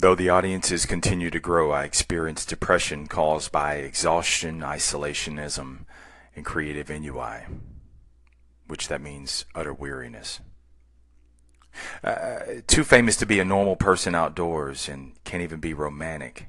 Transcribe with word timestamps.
Though 0.00 0.14
the 0.14 0.28
audiences 0.28 0.86
continue 0.86 1.28
to 1.28 1.40
grow, 1.40 1.72
I 1.72 1.82
experience 1.82 2.46
depression 2.46 3.08
caused 3.08 3.50
by 3.50 3.74
exhaustion, 3.74 4.60
isolationism, 4.60 5.86
and 6.36 6.44
creative 6.44 6.88
ennui, 6.88 7.46
which 8.68 8.86
that 8.86 9.00
means 9.00 9.44
utter 9.56 9.74
weariness. 9.74 10.38
Uh, 12.04 12.38
too 12.68 12.84
famous 12.84 13.16
to 13.16 13.26
be 13.26 13.40
a 13.40 13.44
normal 13.44 13.74
person 13.74 14.14
outdoors 14.14 14.88
and 14.88 15.12
can't 15.24 15.42
even 15.42 15.58
be 15.58 15.74
romantic. 15.74 16.46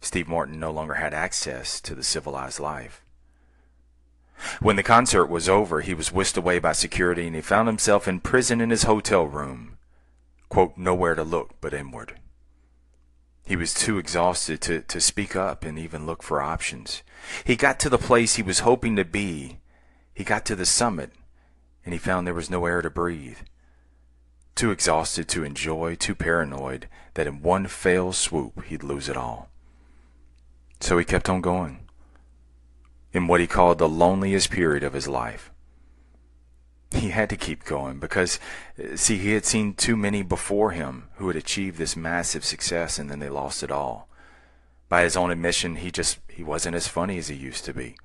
Steve 0.00 0.28
Martin 0.28 0.60
no 0.60 0.70
longer 0.70 0.94
had 0.94 1.12
access 1.12 1.80
to 1.80 1.92
the 1.96 2.04
civilized 2.04 2.60
life. 2.60 3.02
When 4.60 4.76
the 4.76 4.82
concert 4.84 5.26
was 5.26 5.48
over, 5.48 5.80
he 5.80 5.94
was 5.94 6.12
whisked 6.12 6.36
away 6.36 6.60
by 6.60 6.72
security 6.72 7.26
and 7.26 7.34
he 7.34 7.42
found 7.42 7.66
himself 7.66 8.06
in 8.06 8.20
prison 8.20 8.60
in 8.60 8.70
his 8.70 8.84
hotel 8.84 9.24
room. 9.26 9.76
Quote, 10.48 10.76
nowhere 10.76 11.16
to 11.16 11.24
look 11.24 11.54
but 11.60 11.74
inward. 11.74 12.20
He 13.44 13.56
was 13.56 13.74
too 13.74 13.98
exhausted 13.98 14.60
to, 14.62 14.80
to 14.82 15.00
speak 15.00 15.36
up 15.36 15.64
and 15.64 15.78
even 15.78 16.06
look 16.06 16.22
for 16.22 16.40
options. 16.40 17.02
He 17.44 17.56
got 17.56 17.78
to 17.80 17.90
the 17.90 17.98
place 17.98 18.36
he 18.36 18.42
was 18.42 18.60
hoping 18.60 18.96
to 18.96 19.04
be. 19.04 19.58
He 20.14 20.24
got 20.24 20.46
to 20.46 20.56
the 20.56 20.64
summit 20.64 21.12
and 21.84 21.92
he 21.92 21.98
found 21.98 22.26
there 22.26 22.34
was 22.34 22.50
no 22.50 22.64
air 22.64 22.80
to 22.80 22.88
breathe. 22.88 23.38
Too 24.54 24.70
exhausted 24.70 25.28
to 25.28 25.44
enjoy, 25.44 25.96
too 25.96 26.14
paranoid 26.14 26.88
that 27.14 27.26
in 27.26 27.42
one 27.42 27.66
fell 27.66 28.12
swoop 28.12 28.64
he'd 28.64 28.82
lose 28.82 29.08
it 29.08 29.16
all. 29.16 29.50
So 30.80 30.96
he 30.96 31.04
kept 31.04 31.28
on 31.28 31.40
going 31.40 31.80
in 33.12 33.26
what 33.26 33.40
he 33.40 33.46
called 33.46 33.78
the 33.78 33.88
loneliest 33.88 34.50
period 34.50 34.82
of 34.82 34.92
his 34.92 35.06
life 35.06 35.50
he 37.00 37.10
had 37.10 37.28
to 37.30 37.36
keep 37.36 37.64
going 37.64 37.98
because, 37.98 38.38
uh, 38.78 38.96
see, 38.96 39.18
he 39.18 39.32
had 39.32 39.44
seen 39.44 39.74
too 39.74 39.96
many 39.96 40.22
before 40.22 40.70
him 40.70 41.08
who 41.16 41.28
had 41.28 41.36
achieved 41.36 41.78
this 41.78 41.96
massive 41.96 42.44
success 42.44 42.98
and 42.98 43.10
then 43.10 43.18
they 43.18 43.28
lost 43.28 43.62
it 43.62 43.70
all. 43.70 44.08
By 44.88 45.02
his 45.02 45.16
own 45.16 45.30
admission, 45.30 45.76
he 45.76 45.90
just 45.90 46.18
he 46.28 46.44
wasn't 46.44 46.76
as 46.76 46.88
funny 46.88 47.18
as 47.18 47.28
he 47.28 47.34
used 47.34 47.64
to 47.64 47.74
be, 47.74 47.96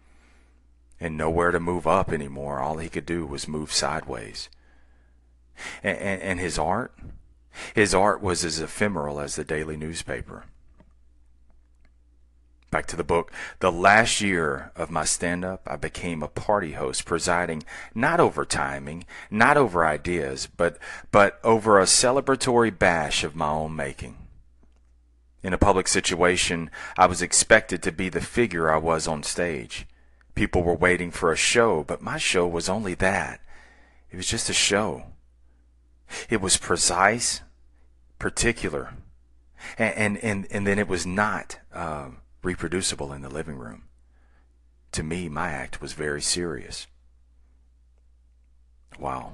and 0.99 1.17
nowhere 1.17 1.51
to 1.51 1.59
move 1.59 1.85
up 1.85 2.11
anymore. 2.11 2.59
All 2.59 2.77
he 2.77 2.89
could 2.89 3.05
do 3.05 3.25
was 3.25 3.47
move 3.47 3.71
sideways. 3.71 4.49
And, 5.83 5.97
and, 5.97 6.21
and 6.21 6.39
his 6.39 6.57
art, 6.57 6.93
his 7.75 7.93
art 7.93 8.21
was 8.21 8.45
as 8.45 8.59
ephemeral 8.59 9.19
as 9.19 9.35
the 9.35 9.43
daily 9.43 9.77
newspaper. 9.77 10.45
Back 12.71 12.85
to 12.87 12.95
the 12.95 13.03
book. 13.03 13.31
The 13.61 13.71
last 13.71 14.21
year 14.21 14.71
of 14.75 14.91
my 14.91 15.03
stand 15.03 15.43
up, 15.43 15.63
I 15.65 15.75
became 15.75 16.21
a 16.21 16.27
party 16.27 16.73
host, 16.73 17.05
presiding 17.05 17.63
not 17.95 18.19
over 18.19 18.45
timing, 18.45 19.05
not 19.31 19.57
over 19.57 19.85
ideas, 19.85 20.47
but, 20.55 20.77
but 21.11 21.39
over 21.43 21.79
a 21.79 21.85
celebratory 21.85 22.77
bash 22.77 23.23
of 23.23 23.35
my 23.35 23.49
own 23.49 23.75
making. 23.75 24.17
In 25.41 25.53
a 25.53 25.57
public 25.57 25.87
situation, 25.87 26.69
I 26.97 27.07
was 27.07 27.21
expected 27.21 27.81
to 27.83 27.91
be 27.91 28.09
the 28.09 28.21
figure 28.21 28.69
I 28.69 28.77
was 28.77 29.07
on 29.07 29.23
stage. 29.23 29.87
People 30.35 30.63
were 30.63 30.75
waiting 30.75 31.11
for 31.11 31.31
a 31.31 31.37
show, 31.37 31.83
but 31.83 32.01
my 32.01 32.17
show 32.17 32.47
was 32.47 32.69
only 32.69 32.93
that. 32.95 33.41
It 34.11 34.17
was 34.17 34.27
just 34.27 34.49
a 34.49 34.53
show. 34.53 35.05
It 36.29 36.41
was 36.41 36.57
precise, 36.57 37.41
particular, 38.19 38.93
and, 39.77 39.95
and, 39.95 40.17
and, 40.17 40.47
and 40.51 40.67
then 40.67 40.77
it 40.77 40.87
was 40.87 41.05
not. 41.05 41.59
Um, 41.73 42.17
reproducible 42.41 43.13
in 43.13 43.21
the 43.21 43.29
living 43.29 43.57
room. 43.57 43.83
To 44.93 45.03
me, 45.03 45.29
my 45.29 45.49
act 45.49 45.81
was 45.81 45.93
very 45.93 46.21
serious. 46.21 46.87
Wow. 48.99 49.33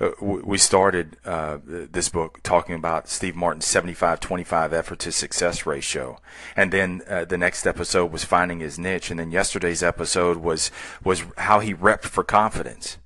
Uh, 0.00 0.10
we 0.20 0.56
started 0.56 1.16
uh, 1.24 1.58
this 1.64 2.08
book 2.08 2.40
talking 2.42 2.74
about 2.74 3.08
Steve 3.08 3.36
Martin's 3.36 3.66
75 3.66 4.20
25 4.20 4.72
effort 4.72 4.98
to 5.00 5.12
success 5.12 5.66
ratio. 5.66 6.18
And 6.54 6.72
then 6.72 7.02
uh, 7.08 7.24
the 7.24 7.38
next 7.38 7.66
episode 7.66 8.10
was 8.10 8.24
finding 8.24 8.60
his 8.60 8.78
niche. 8.78 9.10
And 9.10 9.20
then 9.20 9.30
yesterday's 9.30 9.82
episode 9.82 10.38
was, 10.38 10.70
was 11.04 11.24
how 11.38 11.60
he 11.60 11.74
repped 11.74 12.04
for 12.04 12.24
confidence. 12.24 12.98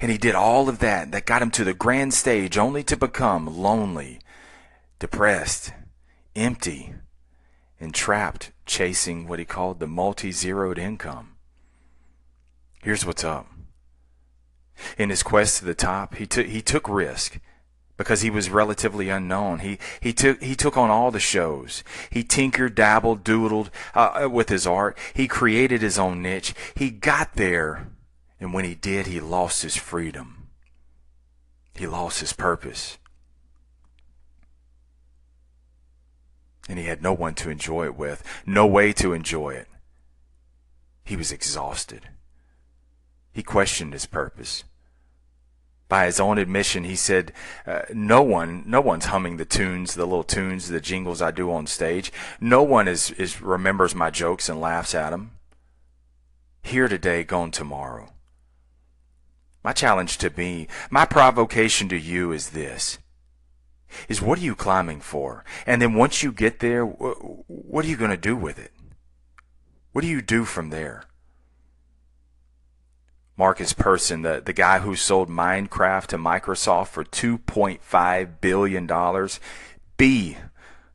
And 0.00 0.10
he 0.10 0.18
did 0.18 0.34
all 0.34 0.68
of 0.68 0.78
that 0.80 1.12
that 1.12 1.26
got 1.26 1.42
him 1.42 1.50
to 1.52 1.64
the 1.64 1.74
grand 1.74 2.14
stage 2.14 2.58
only 2.58 2.82
to 2.84 2.96
become 2.96 3.46
lonely, 3.46 4.20
depressed, 4.98 5.72
empty, 6.34 6.94
entrapped 7.78 8.52
chasing 8.64 9.28
what 9.28 9.38
he 9.38 9.44
called 9.44 9.80
the 9.80 9.86
multi 9.86 10.32
zeroed 10.32 10.78
income. 10.78 11.36
Here's 12.82 13.04
what's 13.04 13.24
up. 13.24 13.46
In 14.98 15.10
his 15.10 15.22
quest 15.22 15.58
to 15.58 15.64
the 15.64 15.74
top, 15.74 16.16
he 16.16 16.26
took 16.26 16.46
he 16.46 16.62
took 16.62 16.88
risk 16.88 17.38
because 17.96 18.20
he 18.20 18.30
was 18.30 18.50
relatively 18.50 19.08
unknown. 19.08 19.60
He 19.60 19.78
he 20.00 20.12
took 20.12 20.42
he 20.42 20.54
took 20.54 20.76
on 20.76 20.90
all 20.90 21.10
the 21.10 21.20
shows. 21.20 21.82
He 22.10 22.22
tinkered, 22.22 22.74
dabbled, 22.74 23.24
doodled 23.24 23.70
uh, 23.94 24.28
with 24.30 24.48
his 24.48 24.66
art. 24.66 24.98
He 25.14 25.28
created 25.28 25.82
his 25.82 25.98
own 25.98 26.22
niche. 26.22 26.54
He 26.74 26.90
got 26.90 27.34
there, 27.34 27.88
and 28.38 28.52
when 28.52 28.64
he 28.64 28.74
did, 28.74 29.06
he 29.06 29.20
lost 29.20 29.62
his 29.62 29.76
freedom. 29.76 30.48
He 31.74 31.86
lost 31.86 32.20
his 32.20 32.32
purpose. 32.32 32.98
And 36.68 36.78
he 36.78 36.86
had 36.86 37.02
no 37.02 37.12
one 37.12 37.34
to 37.34 37.50
enjoy 37.50 37.84
it 37.84 37.96
with, 37.96 38.22
no 38.44 38.66
way 38.66 38.92
to 38.94 39.12
enjoy 39.12 39.50
it. 39.50 39.68
He 41.04 41.16
was 41.16 41.32
exhausted. 41.32 42.08
He 43.32 43.42
questioned 43.42 43.92
his 43.92 44.06
purpose. 44.06 44.64
By 45.88 46.06
his 46.06 46.18
own 46.18 46.38
admission, 46.38 46.82
he 46.82 46.96
said, 46.96 47.32
uh, 47.64 47.82
"No 47.92 48.20
one, 48.22 48.64
no 48.66 48.80
one's 48.80 49.06
humming 49.06 49.36
the 49.36 49.44
tunes, 49.44 49.94
the 49.94 50.04
little 50.04 50.24
tunes, 50.24 50.68
the 50.68 50.80
jingles 50.80 51.22
I 51.22 51.30
do 51.30 51.52
on 51.52 51.68
stage. 51.68 52.12
No 52.40 52.62
one 52.64 52.88
is, 52.88 53.12
is 53.12 53.40
remembers 53.40 53.94
my 53.94 54.10
jokes 54.10 54.48
and 54.48 54.60
laughs 54.60 54.96
at 54.96 55.10
them. 55.10 55.32
Here 56.62 56.88
today, 56.88 57.22
gone 57.22 57.52
tomorrow." 57.52 58.12
My 59.62 59.72
challenge 59.72 60.18
to 60.18 60.30
me, 60.36 60.68
my 60.90 61.04
provocation 61.04 61.88
to 61.88 61.96
you 61.96 62.32
is 62.32 62.50
this 62.50 62.98
is 64.08 64.22
what 64.22 64.38
are 64.38 64.42
you 64.42 64.54
climbing 64.54 65.00
for? 65.00 65.44
And 65.66 65.80
then 65.80 65.94
once 65.94 66.22
you 66.22 66.32
get 66.32 66.60
there, 66.60 66.84
what 66.84 67.84
are 67.84 67.88
you 67.88 67.96
going 67.96 68.10
to 68.10 68.16
do 68.16 68.36
with 68.36 68.58
it? 68.58 68.72
What 69.92 70.02
do 70.02 70.08
you 70.08 70.22
do 70.22 70.44
from 70.44 70.70
there? 70.70 71.04
Markus 73.36 73.72
Persson, 73.72 74.22
the, 74.22 74.42
the 74.44 74.52
guy 74.52 74.78
who 74.78 74.96
sold 74.96 75.28
Minecraft 75.28 76.06
to 76.06 76.18
Microsoft 76.18 76.88
for 76.88 77.04
$2.5 77.04 78.40
billion, 78.40 78.86
B, 79.96 80.36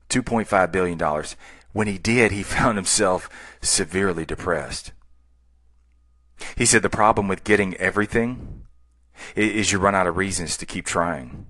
$2.5 0.10 0.72
billion. 0.72 1.24
When 1.72 1.88
he 1.88 1.98
did, 1.98 2.32
he 2.32 2.44
found 2.44 2.78
himself 2.78 3.30
severely 3.62 4.26
depressed. 4.26 4.92
He 6.58 6.66
said 6.66 6.82
the 6.82 6.90
problem 6.90 7.28
with 7.28 7.44
getting 7.44 7.76
everything 7.76 8.64
is 9.36 9.72
you 9.72 9.78
run 9.78 9.94
out 9.94 10.08
of 10.08 10.18
reasons 10.18 10.58
to 10.58 10.66
keep 10.66 10.86
trying 10.86 11.46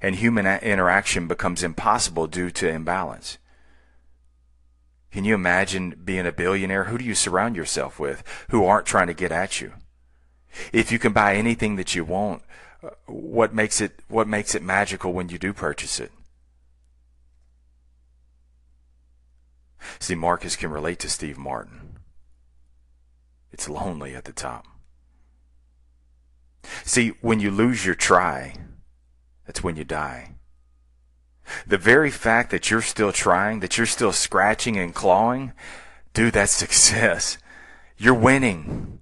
and 0.00 0.16
human 0.16 0.46
interaction 0.46 1.28
becomes 1.28 1.62
impossible 1.62 2.26
due 2.26 2.50
to 2.50 2.68
imbalance. 2.68 3.38
Can 5.10 5.24
you 5.24 5.34
imagine 5.34 6.00
being 6.02 6.26
a 6.26 6.32
billionaire? 6.32 6.84
Who 6.84 6.96
do 6.96 7.04
you 7.04 7.14
surround 7.14 7.54
yourself 7.54 7.98
with 8.00 8.24
who 8.50 8.64
aren't 8.64 8.86
trying 8.86 9.08
to 9.08 9.14
get 9.14 9.30
at 9.30 9.60
you? 9.60 9.74
If 10.72 10.90
you 10.90 10.98
can 10.98 11.12
buy 11.12 11.34
anything 11.34 11.76
that 11.76 11.94
you 11.94 12.04
want, 12.04 12.42
uh, 12.82 12.90
what 13.06 13.54
makes 13.54 13.80
it 13.80 14.00
what 14.08 14.26
makes 14.26 14.54
it 14.54 14.62
magical 14.62 15.12
when 15.12 15.28
you 15.28 15.38
do 15.38 15.52
purchase 15.52 16.00
it? 16.00 16.12
See, 19.98 20.14
Markus 20.14 20.56
can 20.56 20.70
relate 20.70 20.98
to 21.00 21.10
Steve 21.10 21.38
Martin. 21.38 21.98
It's 23.52 23.68
lonely 23.68 24.14
at 24.14 24.24
the 24.24 24.32
top. 24.32 24.66
See, 26.84 27.10
when 27.20 27.40
you 27.40 27.50
lose 27.50 27.84
your 27.84 27.94
try, 27.94 28.54
that's 29.52 29.62
when 29.62 29.76
you 29.76 29.84
die. 29.84 30.30
The 31.66 31.76
very 31.76 32.10
fact 32.10 32.50
that 32.52 32.70
you're 32.70 32.80
still 32.80 33.12
trying, 33.12 33.60
that 33.60 33.76
you're 33.76 33.86
still 33.86 34.12
scratching 34.12 34.78
and 34.78 34.94
clawing, 34.94 35.52
dude, 36.14 36.32
that's 36.32 36.52
success. 36.66 37.36
You're 37.98 38.14
winning. 38.14 39.00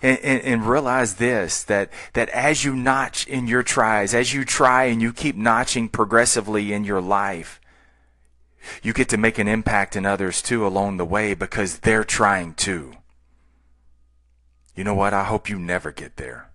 And, 0.00 0.18
and, 0.20 0.42
and, 0.42 0.68
realize 0.68 1.14
this 1.14 1.64
that 1.64 1.90
that 2.12 2.28
as 2.28 2.62
you 2.62 2.76
notch 2.76 3.26
in 3.26 3.48
your 3.48 3.64
tries, 3.64 4.14
as 4.14 4.32
you 4.32 4.44
try 4.44 4.84
and 4.84 5.02
you 5.02 5.12
keep 5.12 5.34
notching 5.34 5.88
progressively 5.88 6.72
in 6.72 6.84
your 6.84 7.00
life, 7.00 7.60
you 8.82 8.92
get 8.92 9.08
to 9.08 9.16
make 9.16 9.38
an 9.38 9.48
impact 9.48 9.96
in 9.96 10.06
others 10.06 10.40
too 10.40 10.64
along 10.64 10.98
the 10.98 11.04
way 11.04 11.34
because 11.34 11.78
they're 11.78 12.04
trying 12.04 12.54
too. 12.54 12.92
You 14.76 14.84
know 14.84 14.94
what? 14.94 15.14
I 15.14 15.24
hope 15.24 15.48
you 15.48 15.58
never 15.58 15.90
get 15.90 16.16
there. 16.16 16.50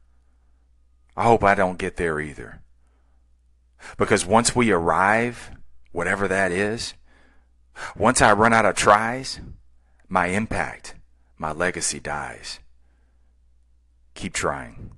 I 1.16 1.24
hope 1.24 1.44
I 1.44 1.54
don't 1.54 1.78
get 1.78 1.98
there 1.98 2.20
either. 2.20 2.63
Because 3.98 4.26
once 4.26 4.56
we 4.56 4.72
arrive, 4.72 5.52
whatever 5.92 6.28
that 6.28 6.52
is, 6.52 6.94
once 7.96 8.22
I 8.22 8.34
run 8.34 8.54
out 8.54 8.66
of 8.66 8.76
tries, 8.76 9.40
my 10.08 10.28
impact, 10.28 10.96
my 11.38 11.52
legacy 11.52 12.00
dies. 12.00 12.60
Keep 14.14 14.34
trying. 14.34 14.92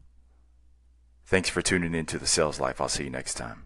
Thanks 1.26 1.50
for 1.50 1.62
tuning 1.62 1.96
in 1.96 2.06
to 2.08 2.20
the 2.20 2.28
Sales 2.28 2.60
Life. 2.60 2.80
I'll 2.80 2.90
see 2.90 3.06
you 3.06 3.10
next 3.10 3.36
time. 3.36 3.65